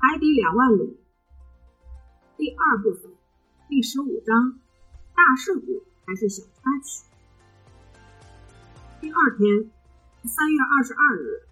[0.00, 0.96] 海底两万里，
[2.36, 3.10] 第二部分，
[3.68, 4.60] 第十五章，
[5.12, 7.04] 大事故还是小插曲。
[9.00, 9.68] 第二天，
[10.22, 11.42] 三月二十二日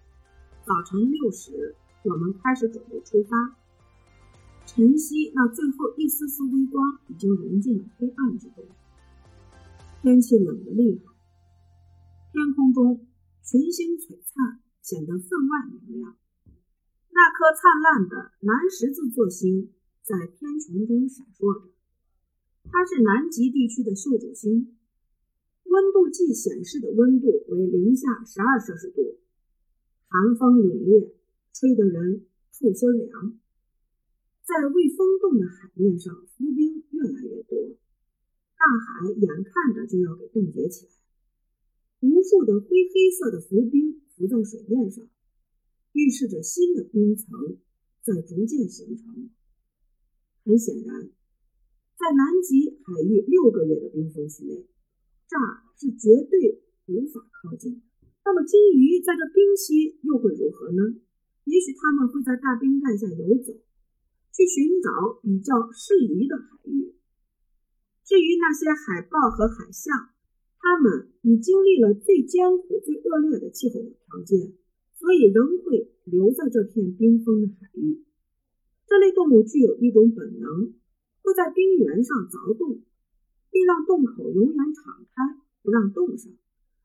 [0.63, 3.53] 早晨六时，我们开始准备出发。
[4.65, 8.65] 晨曦那最后一丝丝微光已经融进了黑暗之中，
[10.01, 11.11] 天气冷得厉害，
[12.31, 13.05] 天空中
[13.43, 16.15] 群星璀璨，显得分外明亮。
[17.17, 21.73] 那颗灿烂的南十字座星在天穹中闪烁着，
[22.69, 24.77] 它是南极地区的宿主星，
[25.63, 29.17] 温度计显示的温度为零下十二摄氏度，
[30.05, 31.09] 寒风凛冽，
[31.53, 33.39] 吹得人透心凉。
[34.45, 37.57] 在未风冻的海面上，浮冰越来越多，
[38.61, 40.91] 大海眼看着就要给冻结起来，
[42.01, 45.03] 无数的灰黑色的浮冰浮在水面上。
[45.97, 47.57] 预示着新的冰层
[48.03, 49.31] 在逐渐形成。
[50.45, 51.09] 很显然，
[51.97, 54.67] 在南极海域六个月的冰封期内，
[55.27, 57.81] 这儿是绝对无法靠近。
[58.23, 61.01] 那么，鲸鱼在这冰期又会如何呢？
[61.45, 63.53] 也许它们会在大冰盖下游走，
[64.31, 66.93] 去寻找比较适宜的海域。
[68.05, 70.13] 至于那些海豹和海象，
[70.59, 74.53] 它们已经历了最艰苦、最恶劣的气候条件。
[75.07, 78.03] 所以仍会留在这片冰封的海域。
[78.85, 80.73] 这类动物具有一种本能，
[81.23, 82.83] 会在冰原上凿洞，
[83.49, 86.29] 并让洞口永远敞开，不让冻上，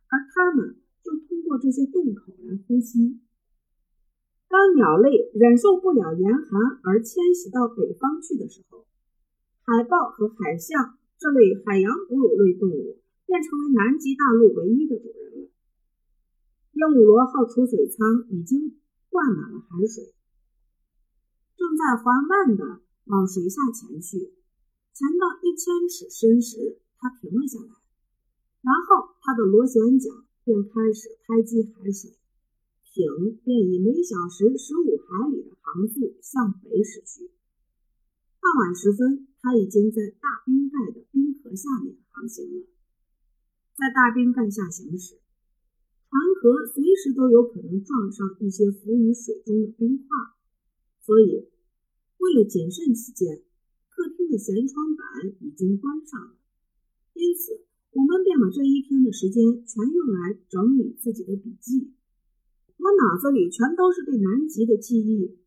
[0.06, 3.18] 而它们就通过这些洞口来呼吸。
[4.48, 8.86] 当鸟类忍受不了严寒而迁徙到北方去的时候，
[9.64, 15.48] 海豹和海象这类海洋哺乳类动物便成为南极大陆唯一的主人了。
[16.72, 20.14] 鹦鹉螺号储水舱已经灌满了海水，
[21.54, 24.32] 正在缓慢地往水下潜去。
[24.94, 27.72] 潜到一千尺深时，它停了下来，
[28.64, 32.16] 然后它的螺旋桨便开始拍击海水，
[32.84, 37.30] 艇便以每小时十五海里的航速向北驶去。
[38.40, 42.66] 傍晚时分，它已经在大冰盖的冰壳下面航行了。
[43.76, 45.21] 在大冰盖下行驶。
[46.42, 50.08] 和随时都有可能撞上一些浮于水中的冰块，
[50.98, 51.46] 所以
[52.18, 53.44] 为了谨慎起见，
[53.88, 55.06] 客厅的舷窗板
[55.38, 56.34] 已经关上了。
[57.14, 61.94] 因此，我们便把这一天的时间全用来整理自己的笔记。
[62.76, 65.38] 我脑子里全都是对南极的记忆。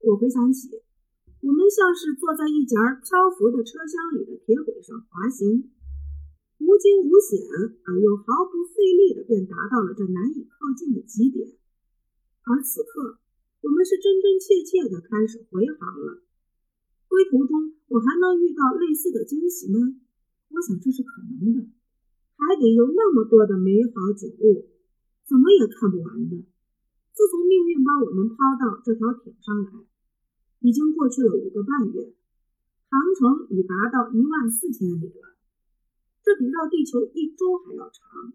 [0.00, 0.80] 我回想起，
[1.42, 2.74] 我们像是坐在一节
[3.04, 5.68] 漂浮的车厢里的铁轨上滑行。
[6.62, 7.42] 无惊无险
[7.84, 11.58] 而又毫不费力的便达到了这难以靠近的极点，
[12.46, 13.18] 而此刻
[13.62, 16.22] 我们是真真切切的开始回航了。
[17.08, 19.78] 归途中我还能遇到类似的惊喜吗？
[20.50, 21.66] 我想这是可能的。
[22.38, 24.66] 海底有那么多的美好景物，
[25.26, 26.44] 怎么也看不完的。
[27.12, 29.70] 自从命运把我们抛到这条艇上来，
[30.60, 32.14] 已经过去了五个半月，
[32.88, 35.36] 航程已达到一万四千里了。
[36.32, 38.32] 这比绕地球一周还要长，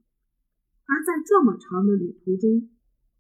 [0.86, 2.70] 而在这么长的旅途中，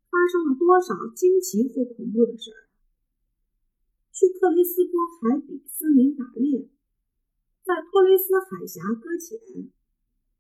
[0.06, 2.70] 发生了多少惊奇或恐怖的事儿？
[4.14, 6.70] 去克雷斯波海底森林打猎，
[7.66, 9.74] 在托雷斯海峡搁浅，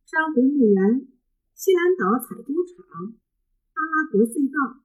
[0.05, 1.07] 珊瑚墓园、
[1.55, 3.17] 西兰岛采珠场、
[3.73, 4.83] 阿拉伯隧道、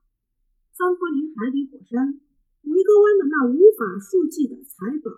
[0.73, 2.19] 桑托林海底火山、
[2.62, 5.11] 维格湾的那无法数计的财宝、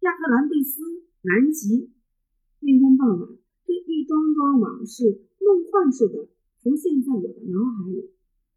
[0.00, 0.82] 亚特兰蒂斯、
[1.22, 1.94] 南极。
[2.60, 3.28] 那天傍晚，
[3.64, 6.28] 这一桩桩往事梦幻似的
[6.62, 8.10] 浮现在我的脑海里，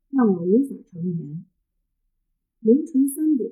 [0.10, 1.44] 让我无法成眠。
[2.62, 3.52] 凌晨三点，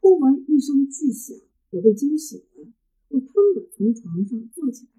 [0.00, 1.36] 突闻一声巨响，
[1.70, 2.68] 我被惊醒了。
[3.08, 4.90] 我腾地从床上坐起来，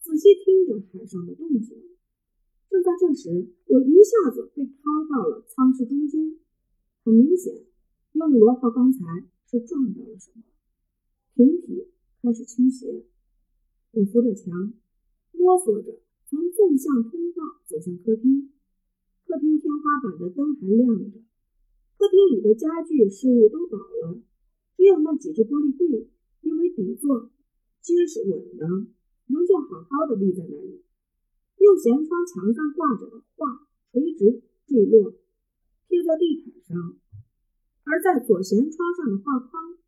[0.00, 1.76] 仔细听着海上的动静。
[2.70, 6.38] 正在这时，我一下子被抛到了舱室中间。
[7.04, 7.54] 很明显，
[8.12, 9.04] 鹦鹉螺号刚才
[9.46, 10.42] 是撞到了什么，
[11.34, 11.88] 艇体
[12.22, 13.04] 开始倾斜。
[13.96, 14.74] 我扶着墙，
[15.32, 18.52] 摸索着从纵向通道走向客厅。
[19.24, 21.24] 客厅天花板的灯还亮着，
[21.96, 24.20] 客厅里的家具事物都倒了，
[24.76, 26.10] 只有那几只玻璃柜，
[26.42, 27.30] 因为底座
[27.80, 28.68] 结实稳当，
[29.28, 30.82] 仍旧好好的立在那里。
[31.56, 35.14] 右舷窗墙上挂着的画垂直坠落，
[35.88, 36.98] 贴在地毯上；
[37.84, 39.78] 而在左舷窗上的画框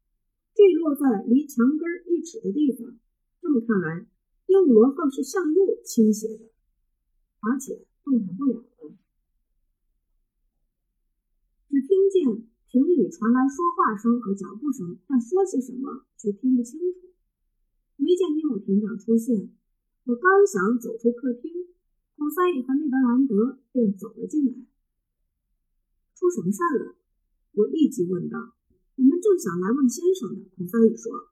[0.55, 2.99] 坠落在离墙根一尺的地方。
[3.41, 4.07] 这么看来，
[4.47, 6.51] 鹦鹉螺号是向右倾斜的，
[7.41, 8.93] 而且动弹不了了。
[11.69, 17.09] 只听见亭里传来说话声和脚步声，但说些什么却听不清楚。
[17.97, 19.51] 没见鹦鹉艇长出现，
[20.05, 21.53] 我刚想走出客厅，
[22.17, 24.53] 孔塞伊和内德兰德便走了进来。
[26.15, 26.97] 出什么事儿了？
[27.53, 28.55] 我立即问道。
[28.97, 30.47] 我们正想来问先生呢。
[30.57, 31.31] 孔塞伊说：“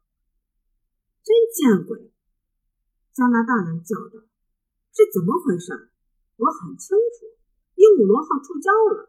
[1.52, 2.12] 见鬼！”
[3.12, 4.25] 加拿大人叫道
[4.93, 5.90] ：“是怎么回事？
[6.37, 7.26] 我很清楚，
[7.76, 9.08] 鹦鹉螺号触礁了。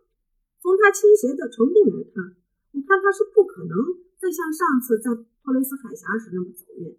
[0.59, 2.35] 从它倾斜的程度来看，
[2.71, 3.75] 我看它是不可能
[4.17, 5.13] 再像上次在
[5.43, 6.97] 托雷斯海峡时那么走运，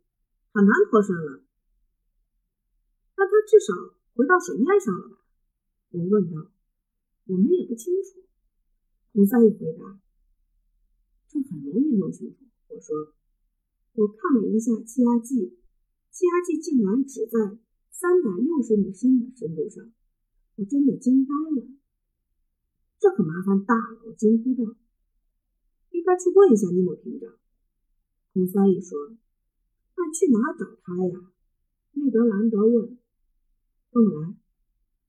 [0.52, 1.42] 很难脱身了。
[3.16, 3.72] 但它至少
[4.14, 5.16] 回到水面上了吧？”
[5.92, 6.50] 我问道。
[7.28, 8.24] “我们也不清楚。”
[9.12, 9.98] 孔塞伊回答。
[11.28, 12.44] 这很容易弄清楚。
[12.68, 13.12] 我说，
[13.98, 15.58] 我看了一下气压计，
[16.12, 17.58] 气压计竟然只在
[17.90, 19.90] 三百六十米深的深度上，
[20.54, 21.66] 我真的惊呆了。
[23.00, 24.02] 这可麻烦大了！
[24.06, 24.76] 我惊呼道
[25.90, 27.28] ：“应该去问一下尼莫艇长。”
[28.32, 29.16] 孔塞伊说
[29.98, 31.32] ：“那去哪儿找他呀？”
[31.94, 32.96] 内德兰德问。
[33.90, 34.36] 跟我来。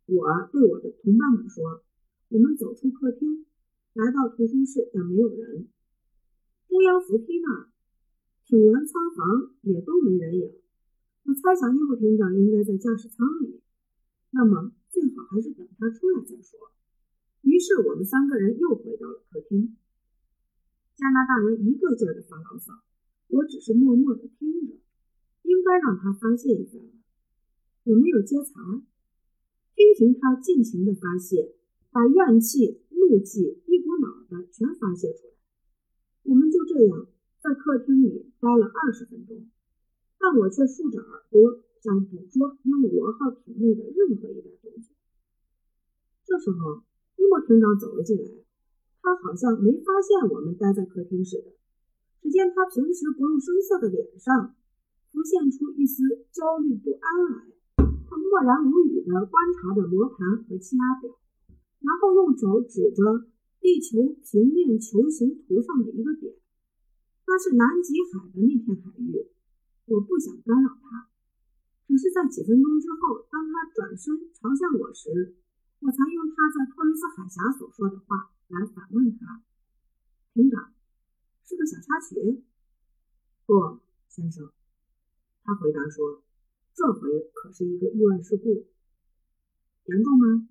[0.08, 1.84] 我对我的同伴们说
[2.30, 3.46] ：“我们走出客厅，
[3.94, 5.68] 来到图书室，但没有人。”
[6.68, 7.69] 中央扶梯那儿，
[8.50, 10.52] 艇员舱房也都没人影。
[11.22, 13.62] 我猜想尼莫艇长应该在驾驶舱里，
[14.32, 16.58] 那么最好还是等他出来再说。
[17.42, 19.78] 于是我们三个人又回到了客厅。
[20.96, 22.74] 加拿大人一个劲儿的发牢骚，
[23.28, 24.80] 我只是默默的听着。
[25.44, 26.80] 应该让他发泄一下。
[27.84, 28.82] 我没有接茬，
[29.76, 31.54] 听凭他尽情的发泄，
[31.92, 35.34] 把怨气、怒气一股脑的全发泄出来。
[36.24, 37.08] 我们就这样
[37.42, 39.48] 在客厅里待了二十分钟，
[40.20, 44.92] 但我却竖着耳朵想捕捉鹦鹉螺号体内的任何一点动静。
[46.26, 46.84] 这时候，
[47.16, 48.28] 尼莫艇长走了进来，
[49.02, 51.54] 他好像没发现我们待在客厅似的。
[52.22, 54.56] 只见他平时不露声色的脸上
[55.12, 61.18] 浮现出一丝焦虑不安来，他默然无语地观察着罗盘和气压表，
[61.80, 63.28] 然后用手指着。
[63.62, 66.34] 地球平面球形图上的一个点，
[67.30, 69.30] 那是南极海的那片海域。
[69.86, 71.10] 我不想干扰他，
[71.86, 75.38] 只是在几分钟之后，当他转身朝向我时，
[75.80, 79.44] 我才用他在托雷斯海峡所说的话来反问他
[80.34, 80.74] ：“艇长，
[81.46, 82.44] 是个小插曲
[83.46, 84.52] ？”“不，先生。”
[85.46, 86.24] 他回答说
[86.74, 88.68] ：“这回可是一个意外事故。
[89.86, 90.50] 严重吗？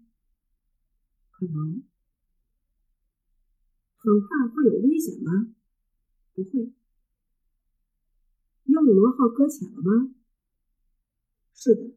[1.33, 1.83] 可能。”
[3.99, 5.55] 很快会有危险吗？
[6.39, 6.71] 不会。
[8.63, 10.15] 鹦鹉螺号搁浅了吗？
[11.53, 11.91] 是的。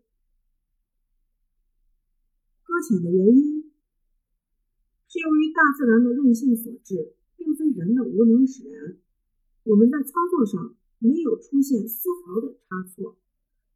[2.63, 3.71] 搁浅的原因
[5.07, 8.97] 是由于大自然的任性所致，并非人的无能使然。
[9.61, 13.19] 我们在操作上没有出现丝毫的差错，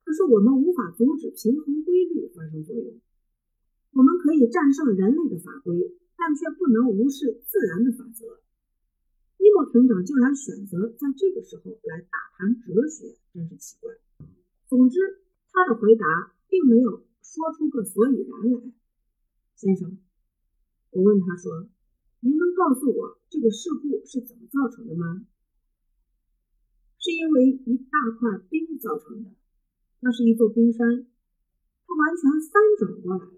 [0.04, 3.00] 可是我们无法阻止平衡规律发生作用。
[3.92, 6.00] 我们可以战胜人类的法规。
[6.18, 8.40] 但却不能无视自然的法则。
[9.46, 13.94] 伊莫艇长竟然选择在这个时候来打谈哲学，真是奇怪。
[14.66, 14.98] 总之，
[15.54, 18.74] 他的回答并没有说出个所以然来。
[19.56, 20.00] 先生，
[20.90, 21.70] 我问他说
[22.26, 25.28] ：“您能告诉我这个事故是怎么造成的吗？”
[26.98, 29.30] 是因为一大块冰造成的。
[30.00, 31.06] 那是一座冰山，
[31.86, 33.34] 它完全翻转过来了。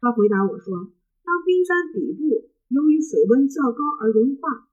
[0.00, 0.92] 他回答我说。
[1.24, 4.68] 当冰山底部由于水温较高而融化，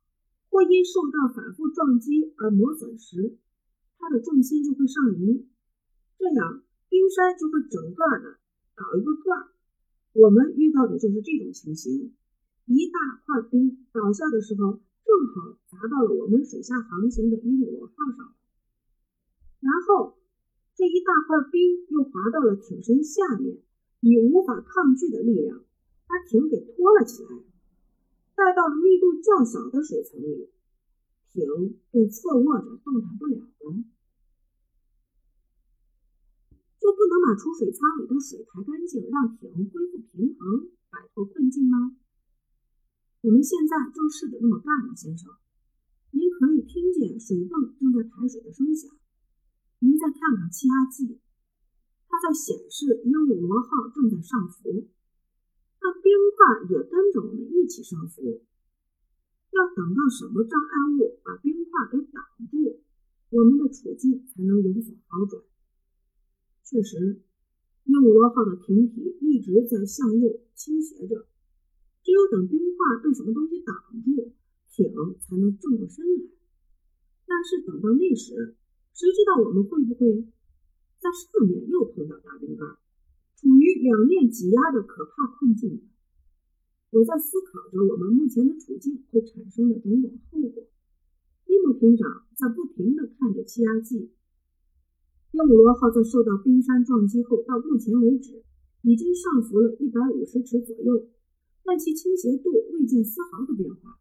[0.51, 3.39] 或因受到反复撞击而磨损时，
[3.97, 5.47] 它的重心就会上移，
[6.19, 8.37] 这样冰山就会整个的
[8.75, 9.47] 倒一个个儿。
[10.11, 12.13] 我们遇到的就是这种情形：
[12.65, 18.35] 一大块冰倒下的时候，正好砸到了我们水下航行的鹦鹉螺号上，
[19.61, 20.17] 然后
[20.75, 23.57] 这一大块冰又滑到了艇身下面，
[24.01, 25.63] 以无法抗拒的力量。
[26.11, 27.29] 把艇给拖了起来，
[28.41, 30.49] 带到了密度较小的水层里，
[31.29, 33.85] 艇便侧卧着动弹不了了。
[36.81, 41.95] 就不能把储水舱里的水排干净，让艇恢复平衡，摆脱困境吗？
[43.21, 45.29] 我们现在正试着那么干呢，先生。
[46.09, 48.89] 您可以听见水泵正在排水的声响。
[49.77, 51.19] 您再看看气压计，
[52.09, 54.89] 它在显示鹦鹉螺号正在上浮。
[56.11, 58.43] 冰块也跟着我们一起上浮。
[59.51, 62.83] 要等到什么障碍物把冰块给挡住，
[63.29, 65.41] 我们的处境才能有所好转。
[66.65, 67.23] 确实，
[67.85, 71.27] 鹦鹉螺号的艇体一直在向右倾斜着，
[72.03, 74.33] 只有等冰块被什么东西挡住，
[74.67, 74.91] 艇
[75.21, 76.27] 才能正过身来。
[77.25, 78.57] 但是等到那时，
[78.93, 80.27] 谁知道我们会不会
[80.99, 82.65] 在上面又碰到大冰盖，
[83.39, 85.87] 处于两面挤压的可怕困境？
[86.91, 90.63] 我在思考着我们目前的处境会产生的种种后果。
[91.47, 94.11] 尼莫艇长在不停地看着气压计。
[95.31, 98.43] 鹦鹉螺号在受到冰山撞击后，到目前为止
[98.81, 101.07] 已经上浮了一百五十尺左右，
[101.63, 103.97] 但其倾斜度未见丝毫的变化。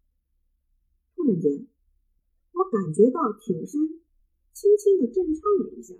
[1.14, 1.68] 突然间，
[2.52, 4.02] 我感觉到艇身
[4.52, 5.94] 轻轻地震颤了一下，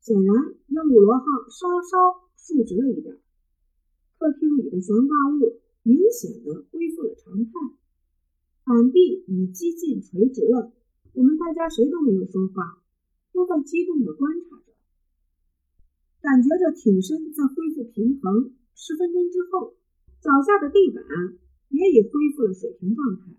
[0.00, 3.18] 显然鹦鹉螺号稍稍竖直了一点。
[4.16, 7.52] 客厅里的悬挂物明显的恢复了常态，
[8.64, 10.72] 板壁已几近垂直了。
[11.12, 12.82] 我们大家谁都没有说话。
[13.34, 14.72] 都在激动地观察着，
[16.22, 18.54] 感觉着挺身在恢复平衡。
[18.76, 19.74] 十分钟之后，
[20.20, 21.02] 脚下的地板
[21.68, 23.34] 也已恢复了水平状态。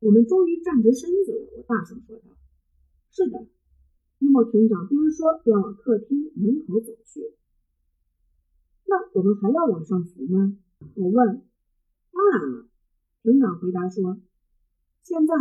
[0.00, 2.24] 我们终于站直身子了，我大声说道
[3.10, 3.46] ：“是的。”
[4.20, 7.32] 尼莫艇长边说边往客厅门口走去。
[8.84, 10.58] “那我们还要往上浮吗？”
[10.94, 11.42] 我问。
[12.12, 12.68] “当然了。”
[13.22, 14.20] 艇长回答说
[15.02, 15.34] ，“现在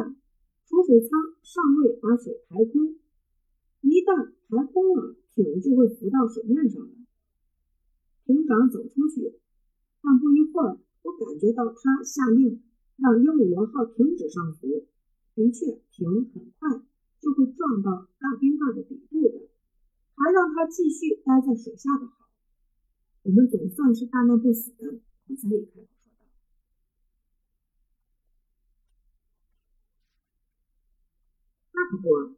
[0.66, 2.96] 储水舱尚未把水排空。”
[3.82, 6.90] 一旦排空了，艇就会浮到水面上来。
[8.26, 9.40] 艇长走出去，
[10.02, 12.62] 但不一会儿，我感觉到他下令
[12.98, 14.88] 让鹦鹉螺号停止上浮。
[15.34, 16.86] 的确，艇很快
[17.20, 19.50] 就会撞到大冰盖的底部的，
[20.16, 22.30] 还让它继续待在水下的好。
[23.24, 26.26] 我们总算是大难不死的，孔塞里开口说道。
[31.74, 32.36] 那不过。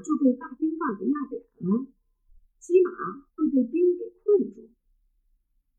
[0.00, 1.86] 就被大冰棒给压扁了，
[2.58, 2.90] 起码
[3.34, 4.70] 会被冰给困住。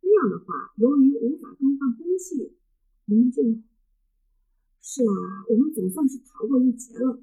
[0.01, 2.57] 那样的话，由于无法更换空气，
[3.07, 3.43] 我们就……
[4.81, 7.21] 是啊，我们总算是逃过一劫了。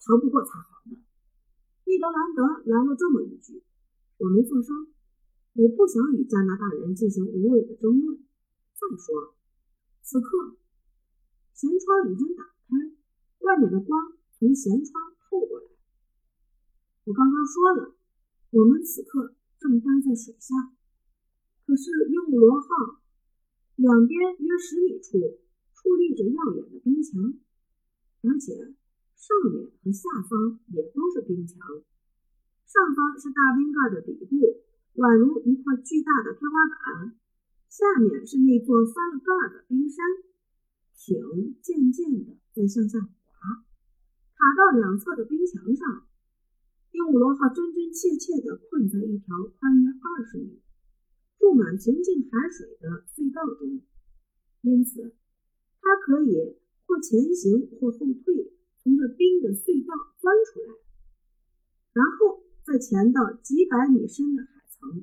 [0.00, 0.96] 逃不过才好呢。
[1.84, 3.62] 利德兰德来了这么一句
[4.18, 4.86] ：“我没做声，
[5.54, 8.18] 我不想与加拿大人进行无谓的争论。
[8.74, 9.34] 再说，
[10.02, 10.56] 此刻
[11.56, 12.76] 舷窗已经打开，
[13.40, 15.66] 外面的光从舷窗。”透过来。
[17.04, 17.94] 我刚刚说了，
[18.50, 20.54] 我们此刻正待在水下，
[21.66, 22.66] 可是鹦鹉螺号
[23.76, 25.18] 两边约十米处
[25.76, 27.34] 矗立着耀眼的冰墙，
[28.22, 28.74] 而且
[29.16, 31.56] 上面和下方也都是冰墙。
[32.66, 34.60] 上方是大冰盖的底部，
[34.96, 37.16] 宛如一块巨大的天花板；
[37.68, 40.04] 下面是那座翻了盖的冰山。
[40.98, 42.98] 艇渐渐地在向下。
[44.38, 46.06] 卡到两侧的冰墙上，
[46.92, 50.62] 鹦鹉螺号真真切切地困在一条宽约二十米、
[51.42, 53.82] 注满平静海水的隧道中，
[54.62, 55.10] 因此
[55.82, 56.54] 它可以
[56.86, 60.70] 或前行或后退，从这冰的隧道钻出来，
[61.98, 65.02] 然后再潜到几百米深的海层，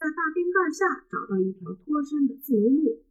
[0.00, 3.04] 在大冰盖下找到一条脱身的自由路。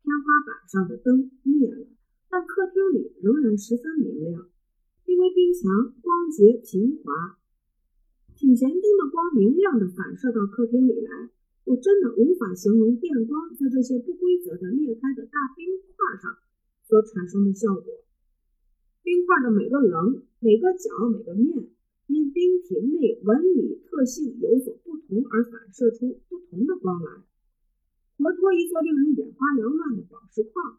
[0.00, 1.88] 天花板上的灯灭了。
[2.30, 4.48] 但客厅里仍然十分明亮，
[5.04, 7.36] 因为冰墙光洁平滑，
[8.36, 11.30] 挺前灯的光明亮的反射到客厅里来。
[11.64, 16.38] 我真的无法形容电光在这些不规则的裂开的大冰块上
[16.82, 17.84] 所产生的效果。
[19.02, 21.68] 冰块的每个棱、每个角、每个面，
[22.06, 27.22] 因冰体内纹理特性有所不同而反射出不同的光来，
[28.18, 30.78] 活脱一座令人眼花缭乱的宝石矿。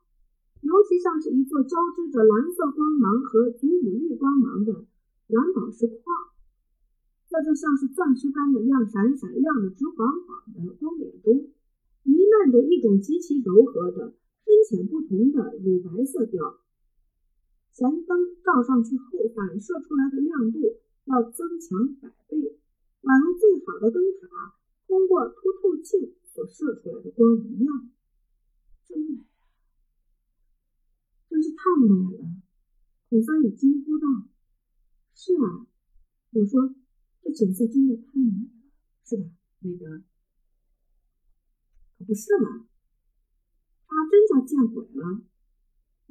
[0.62, 4.86] 尤其像是一座交织着蓝色光芒和祖母绿光芒的
[5.27, 6.03] 蓝宝石矿，
[7.27, 11.50] 在这像是钻石般的亮闪闪、亮的直晃晃的光点中，
[12.03, 14.13] 弥漫着一种极其柔和的、
[14.46, 16.60] 深浅不同的乳白色调。
[17.74, 20.60] 前灯照上去后，反射出来的亮度
[21.06, 22.60] 要增强百倍，
[23.01, 24.53] 宛如最好的灯塔
[24.88, 27.89] 通过凸透镜所射出来的光一样，
[28.86, 29.25] 真美。
[31.42, 32.30] 真是太美了！
[33.10, 34.06] 孔三也惊呼道
[35.18, 35.66] ：“是啊，
[36.34, 36.76] 我说
[37.24, 38.50] 这景色真的太美了，
[39.04, 39.24] 是吧，
[39.62, 40.04] 内德？
[41.98, 42.68] 可不是嘛，
[43.88, 45.24] 他真叫见鬼了！”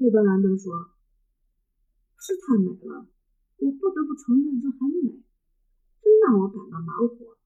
[0.03, 0.91] 内德兰德说
[2.19, 3.07] ：“是太美了，
[3.59, 5.23] 我不得不承认这很美，
[6.03, 7.39] 真让我感到恼火。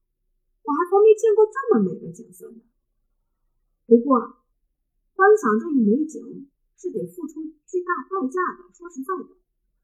[0.63, 2.61] 我还从没见过这么美的景色呢。
[3.85, 4.39] 不过，
[5.13, 6.49] 观赏这一美景。”
[6.85, 8.71] 是得付出巨大代价的。
[8.71, 9.33] 说实在的，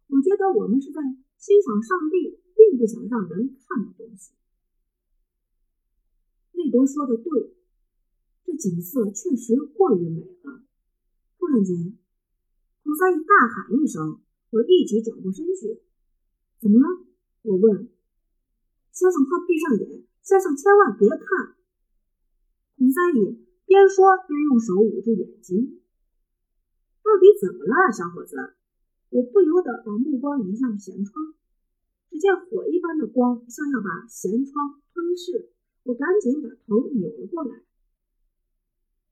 [0.09, 1.01] 我觉得我们是在
[1.39, 4.33] 欣赏上帝并不想让人看的东西。
[6.53, 7.55] 内德说的对，
[8.45, 10.61] 这景色确实过于美了。
[11.39, 11.97] 突然间，
[12.83, 15.81] 孔三一大喊一声，我立即转过身去。
[16.59, 17.03] 怎么了？
[17.41, 17.89] 我问。
[18.91, 20.03] 先生，快闭上眼！
[20.21, 21.55] 先生，千万别看！
[22.77, 25.80] 孔三乙边说边用手捂住眼睛。
[27.03, 28.37] 到底怎么了，小伙子？
[29.09, 31.33] 我不由得把目光移向舷窗，
[32.09, 35.51] 只见火一般的光像要把舷窗吞噬。
[35.83, 37.63] 我赶紧把头扭了过来。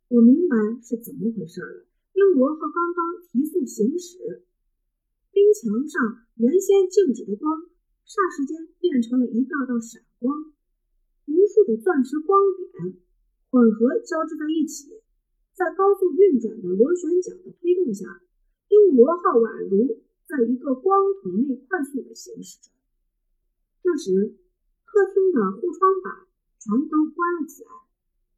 [0.07, 1.85] 我明白是怎么回事了。
[2.13, 4.45] 英罗号刚刚提速行驶，
[5.31, 7.63] 冰墙上原先静止的光，
[8.05, 10.53] 霎时间变成了一道道闪光，
[11.25, 12.39] 无数的钻石光
[12.71, 12.97] 点
[13.49, 15.01] 混合交织在一起，
[15.59, 18.21] 在高速运转的螺旋桨的推动下。
[18.69, 22.71] 鹦鹉螺号宛如在一个光筒内快速地行驶着。
[23.83, 24.37] 这时，
[24.85, 26.29] 客厅的护窗板
[26.63, 27.69] 全都关了起来。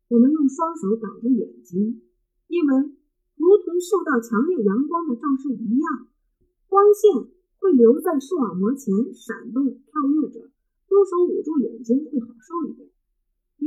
[0.07, 2.01] 我们用双手挡住眼睛，
[2.47, 2.89] 因为
[3.35, 6.07] 如同受到强烈阳光的照射一样，
[6.65, 10.49] 光线会留在视网膜前闪动跳跃着。
[10.89, 12.89] 用手捂住眼睛会好受一点。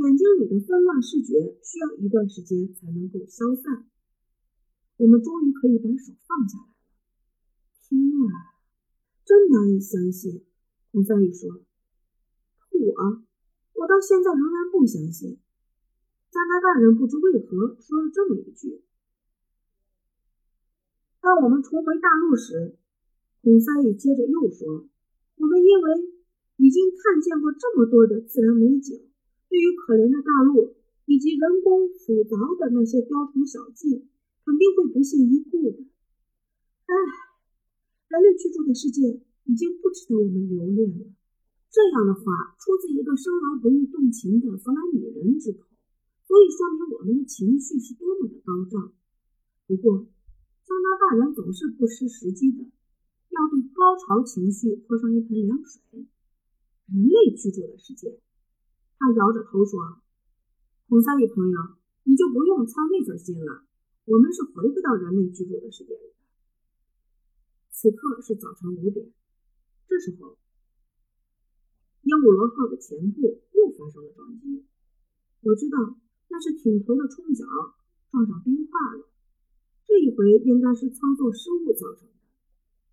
[0.05, 3.89] 眼睛里的纷乱视觉需要一段时间才能够消散。
[4.97, 6.75] 我们终于可以把手放下来了。
[7.81, 8.61] 天啊，
[9.25, 10.45] 真难以相信！
[10.91, 11.49] 孔三宇说
[12.69, 13.23] ：“我，
[13.73, 15.39] 我到现在仍然不相信。”
[16.29, 18.83] 加拿大人不知为何说了这么一句。
[21.19, 22.77] 当我们重回大陆时，
[23.41, 24.87] 孔三宇接着又说
[25.37, 26.13] ：“我们因为
[26.57, 29.09] 已经看见过这么多的自然美景，
[29.55, 30.75] 对于可怜的大陆
[31.07, 34.03] 以及人工复凿的那些雕虫小技。”
[34.45, 35.81] 肯定会不屑一顾的。
[36.85, 36.93] 唉，
[38.09, 39.01] 人类居住的世界
[39.45, 41.07] 已经不值得我们留恋了。
[41.71, 42.21] 这样的话
[42.61, 45.65] 出自一个生来不易动情的弗兰米人之口，
[46.27, 48.93] 足以说明我们的情绪是多么的高涨。
[49.65, 50.05] 不过，
[50.63, 52.69] 加拿大人总是不失时机的，
[53.31, 55.81] 要对高潮情绪泼上一盆凉水。
[56.93, 58.19] 人类居住的世界，
[58.97, 60.01] 他摇着头说
[60.89, 61.59] ：“孔三义朋友，
[62.03, 63.63] 你就不用操那份心了。”
[64.05, 66.13] 我们是回不到人类居住的世界里的。
[67.71, 69.11] 此刻是早晨五点，
[69.87, 70.37] 这时候，
[72.03, 74.63] 鹦鹉螺号的前部又发生了撞击。
[75.41, 75.97] 我知道
[76.29, 77.45] 那是艇头的冲角
[78.11, 79.09] 撞上冰块了。
[79.87, 82.13] 这一回应该是操作失误造成的，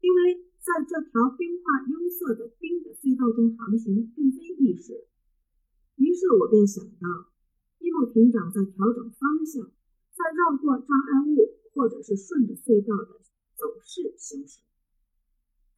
[0.00, 5.06] 因为在这条冰块拥塞的冰的隧道中航行并非易事。
[5.96, 7.32] 于是我便想到，
[7.78, 9.70] 伊木艇长在调整方向。
[10.14, 13.18] 在绕过障碍物，或者是顺着隧道的
[13.56, 14.60] 走势行驶，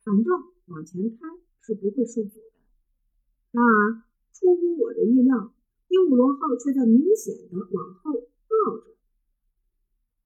[0.03, 0.35] 反正
[0.67, 1.19] 往前开
[1.63, 2.53] 是不会受阻的。
[3.53, 5.55] 然而，出乎我的意料，
[5.89, 8.13] 鹦鹉螺号却在明显的往后
[8.49, 8.97] 倒着。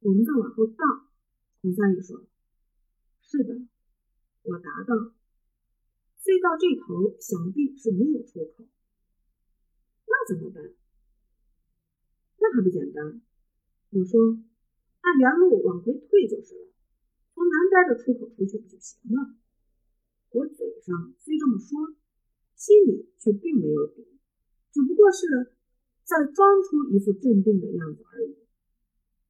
[0.01, 0.85] 我们在往后倒，
[1.61, 2.25] 孔三宇说
[3.21, 3.61] ：“是的，
[4.43, 5.13] 我答道。
[6.25, 8.65] 隧道这头想必是没有出口，
[10.29, 10.63] 怎么办？
[12.39, 13.23] 那还不简单。”
[13.91, 14.39] 我说
[15.01, 16.69] ：“按原路往回退就是了，
[17.35, 19.35] 从南边的出口出去不就行了？”
[20.31, 21.97] 我嘴上虽这么说，
[22.55, 24.07] 心里却并没有底，
[24.71, 25.55] 只不过是
[26.05, 28.37] 在装出一副镇定的样子而已。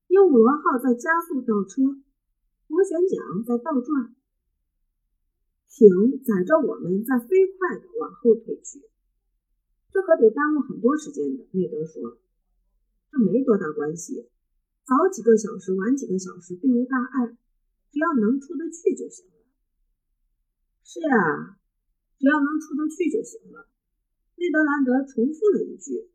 [0.08, 1.82] 鹦鹉螺号在加速倒车，
[2.66, 4.16] 螺旋桨在倒转，
[5.68, 8.82] 艇载着我们在飞快地往后退去。
[9.98, 11.44] 这可得耽误很多时间的。
[11.50, 12.18] 内德说
[13.10, 14.28] ：“这没多大关系。”
[14.86, 17.36] 早几个小时，晚几个小时，并无大碍，
[17.90, 19.32] 只要能出得去就行了。
[20.84, 21.58] 是啊，
[22.16, 23.66] 只要能出得去就行了。
[24.36, 26.08] 内德兰德重复了一句。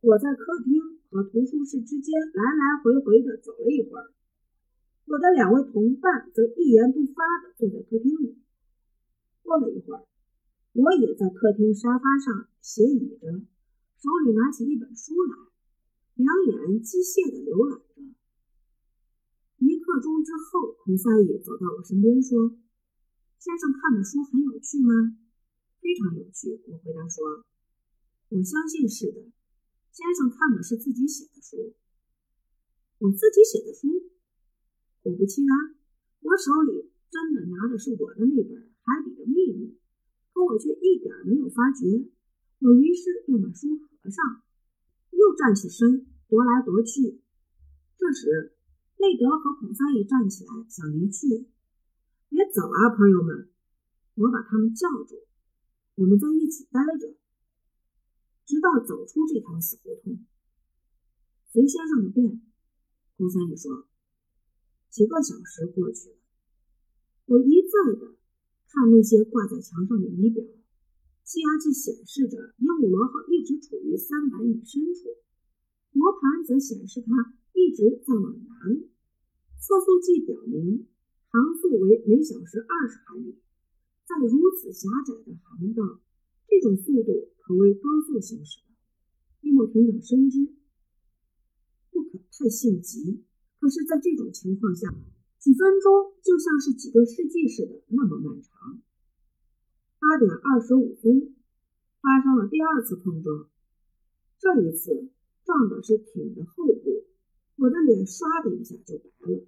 [0.00, 4.10] 我在客厅和图书室之间来来回回的走了一会儿，
[5.06, 8.42] 我的两位同伴则一言不发的坐在客厅里。
[9.44, 10.02] 过了一会儿，
[10.74, 13.30] 我也在客厅沙发上斜倚着，
[14.02, 15.36] 手里拿起一本书来。
[16.14, 18.02] 两眼机械地浏览着。
[19.58, 22.58] 一刻钟之后，孔三野走到我身边说
[23.38, 25.14] ：“先生看的书很有趣吗
[25.78, 27.46] ？”“非常有趣。”我回答说。
[28.34, 29.30] “我相信是的。”
[29.94, 31.74] 先生看的是自己写的书。
[32.98, 34.10] 我自己写的书？
[35.02, 35.78] 果不其然，
[36.18, 39.70] 我手里真的拿的是我的那本《海底的秘密》，
[40.34, 42.10] 可我却一点没有发觉。
[42.58, 44.42] 我于是便把书合上。
[45.14, 47.22] 又站起身，踱来踱去。
[47.96, 48.58] 这时，
[48.98, 51.46] 内德和孔三一站起来，想离去。
[52.28, 53.48] 别走啊，朋友们！
[54.16, 55.22] 我把他们叫住。
[55.94, 57.14] 我们在一起待着，
[58.44, 60.26] 直到走出这条死胡同。
[61.52, 62.42] 随先生的便。
[63.16, 63.86] 孔三爷说
[64.90, 66.16] ：“几个小时过去了，
[67.26, 68.16] 我一再的
[68.74, 70.42] 看那些挂在墙上的仪表，
[71.22, 75.14] 气压计显示着鹦鹉螺号一直处于三百米深处，
[75.92, 78.82] 罗盘则显示它一直在往南。
[79.62, 80.88] 测速计表明
[81.30, 83.38] 航速为每小时二十海里，
[84.04, 86.02] 在如此狭窄的航道，
[86.48, 88.74] 这种速度可谓高速行驶的。
[89.40, 90.52] 伊莫艇长深知
[91.92, 93.22] 不可。”太性急，
[93.60, 94.92] 可是，在这种情况下，
[95.38, 98.53] 几分钟就像是几个世纪似的那么漫长。
[100.04, 101.34] 八点二十五分，
[102.02, 103.48] 发生了第二次碰撞，
[104.38, 105.08] 这一次
[105.46, 107.06] 撞的是艇的后部，
[107.56, 109.46] 我的脸唰的一下就白了。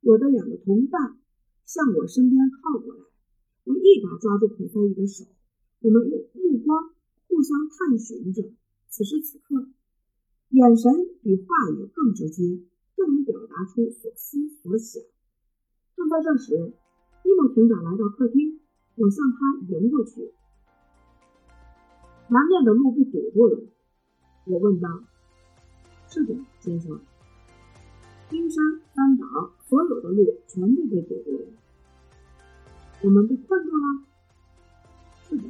[0.00, 1.20] 我的两个同伴
[1.64, 3.00] 向我身边靠过来，
[3.62, 5.24] 我一把抓住孔三一的手，
[5.78, 6.90] 我们用目光
[7.28, 8.42] 互相探寻着。
[8.88, 9.68] 此时此刻。
[10.50, 12.42] 眼神比话语更直接，
[12.96, 15.00] 更能表达出所思所想。
[15.96, 16.74] 正在这时，
[17.24, 18.60] 伊莫艇长来到客厅，
[18.96, 20.32] 我向他迎过去。
[22.28, 23.62] 南面的路被堵住了，
[24.44, 24.88] 我问道
[26.08, 27.00] ：“是的，先生。
[28.28, 31.46] 冰山、三岛，所有的路全部被堵住了。
[33.02, 34.04] 我们被困住了。
[35.28, 35.44] 是的。”